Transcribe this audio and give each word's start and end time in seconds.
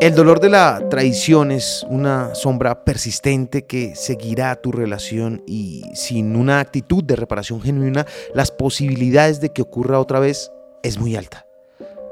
El 0.00 0.14
dolor 0.14 0.40
de 0.40 0.48
la 0.48 0.88
traición 0.88 1.50
es 1.50 1.84
una 1.90 2.34
sombra 2.34 2.84
persistente 2.84 3.66
que 3.66 3.94
seguirá 3.94 4.56
tu 4.56 4.72
relación 4.72 5.42
y 5.46 5.84
sin 5.92 6.36
una 6.36 6.60
actitud 6.60 7.04
de 7.04 7.16
reparación 7.16 7.60
genuina, 7.60 8.06
las 8.34 8.50
posibilidades 8.50 9.42
de 9.42 9.50
que 9.50 9.60
ocurra 9.60 10.00
otra 10.00 10.18
vez 10.18 10.50
es 10.82 10.98
muy 10.98 11.16
alta. 11.16 11.46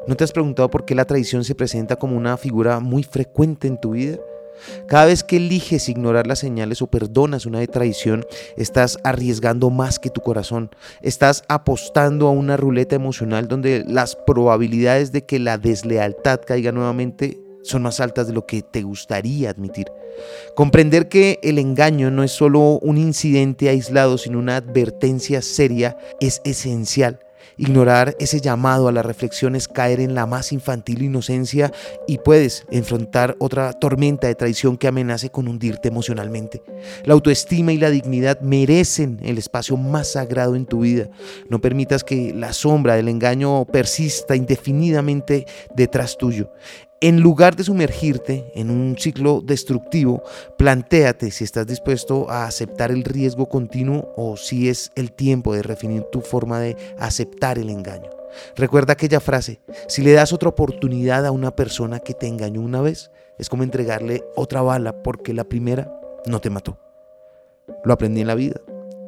¿No 0.06 0.16
te 0.16 0.24
has 0.24 0.32
preguntado 0.32 0.68
por 0.68 0.84
qué 0.84 0.94
la 0.94 1.06
traición 1.06 1.44
se 1.44 1.54
presenta 1.54 1.96
como 1.96 2.14
una 2.14 2.36
figura 2.36 2.78
muy 2.78 3.04
frecuente 3.04 3.68
en 3.68 3.80
tu 3.80 3.92
vida? 3.92 4.18
Cada 4.86 5.06
vez 5.06 5.24
que 5.24 5.38
eliges 5.38 5.88
ignorar 5.88 6.26
las 6.26 6.40
señales 6.40 6.82
o 6.82 6.88
perdonas 6.88 7.46
una 7.46 7.66
traición, 7.66 8.22
estás 8.58 8.98
arriesgando 9.02 9.70
más 9.70 9.98
que 9.98 10.10
tu 10.10 10.20
corazón. 10.20 10.68
Estás 11.00 11.42
apostando 11.48 12.26
a 12.26 12.32
una 12.32 12.58
ruleta 12.58 12.96
emocional 12.96 13.48
donde 13.48 13.82
las 13.88 14.14
probabilidades 14.14 15.10
de 15.10 15.24
que 15.24 15.38
la 15.38 15.56
deslealtad 15.56 16.40
caiga 16.46 16.70
nuevamente 16.70 17.47
son 17.62 17.82
más 17.82 18.00
altas 18.00 18.26
de 18.26 18.32
lo 18.32 18.46
que 18.46 18.62
te 18.62 18.82
gustaría 18.82 19.50
admitir. 19.50 19.86
Comprender 20.54 21.08
que 21.08 21.38
el 21.42 21.58
engaño 21.58 22.10
no 22.10 22.24
es 22.24 22.32
solo 22.32 22.78
un 22.80 22.98
incidente 22.98 23.68
aislado, 23.68 24.18
sino 24.18 24.38
una 24.38 24.56
advertencia 24.56 25.42
seria 25.42 25.96
es 26.20 26.40
esencial. 26.44 27.20
Ignorar 27.60 28.14
ese 28.20 28.40
llamado 28.40 28.86
a 28.86 28.92
la 28.92 29.02
reflexión 29.02 29.56
es 29.56 29.66
caer 29.66 29.98
en 29.98 30.14
la 30.14 30.26
más 30.26 30.52
infantil 30.52 31.02
inocencia 31.02 31.72
y 32.06 32.18
puedes 32.18 32.64
enfrentar 32.70 33.36
otra 33.40 33.72
tormenta 33.72 34.28
de 34.28 34.36
traición 34.36 34.76
que 34.76 34.86
amenace 34.86 35.30
con 35.30 35.48
hundirte 35.48 35.88
emocionalmente. 35.88 36.62
La 37.04 37.14
autoestima 37.14 37.72
y 37.72 37.78
la 37.78 37.90
dignidad 37.90 38.40
merecen 38.40 39.18
el 39.24 39.38
espacio 39.38 39.76
más 39.76 40.12
sagrado 40.12 40.54
en 40.54 40.66
tu 40.66 40.80
vida. 40.80 41.08
No 41.48 41.60
permitas 41.60 42.04
que 42.04 42.32
la 42.32 42.52
sombra 42.52 42.94
del 42.94 43.08
engaño 43.08 43.64
persista 43.64 44.36
indefinidamente 44.36 45.44
detrás 45.74 46.16
tuyo. 46.16 46.52
En 47.00 47.20
lugar 47.20 47.54
de 47.54 47.62
sumergirte 47.62 48.50
en 48.56 48.70
un 48.70 48.98
ciclo 48.98 49.40
destructivo, 49.40 50.24
plantéate 50.56 51.30
si 51.30 51.44
estás 51.44 51.64
dispuesto 51.64 52.28
a 52.28 52.44
aceptar 52.44 52.90
el 52.90 53.04
riesgo 53.04 53.48
continuo 53.48 54.12
o 54.16 54.36
si 54.36 54.68
es 54.68 54.90
el 54.96 55.12
tiempo 55.12 55.54
de 55.54 55.62
definir 55.62 56.02
tu 56.10 56.22
forma 56.22 56.58
de 56.58 56.76
aceptar 56.98 57.56
el 57.56 57.70
engaño. 57.70 58.10
Recuerda 58.56 58.94
aquella 58.94 59.20
frase, 59.20 59.60
si 59.86 60.02
le 60.02 60.10
das 60.10 60.32
otra 60.32 60.48
oportunidad 60.48 61.24
a 61.24 61.30
una 61.30 61.54
persona 61.54 62.00
que 62.00 62.14
te 62.14 62.26
engañó 62.26 62.62
una 62.62 62.80
vez, 62.80 63.12
es 63.38 63.48
como 63.48 63.62
entregarle 63.62 64.24
otra 64.34 64.62
bala 64.62 65.04
porque 65.04 65.32
la 65.32 65.44
primera 65.44 65.88
no 66.26 66.40
te 66.40 66.50
mató. 66.50 66.80
Lo 67.84 67.92
aprendí 67.92 68.22
en 68.22 68.26
la 68.26 68.34
vida, 68.34 68.60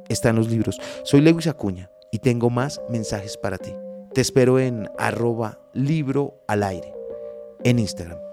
está 0.08 0.28
en 0.28 0.36
los 0.36 0.48
libros. 0.48 0.80
Soy 1.02 1.22
Lewis 1.22 1.48
Acuña 1.48 1.90
y 2.12 2.20
tengo 2.20 2.50
más 2.50 2.80
mensajes 2.88 3.36
para 3.36 3.58
ti. 3.58 3.74
Te 4.14 4.20
espero 4.20 4.60
en 4.60 4.88
arroba 4.96 5.58
libro 5.72 6.40
al 6.46 6.62
aire 6.62 6.99
en 7.64 7.78
Instagram. 7.78 8.29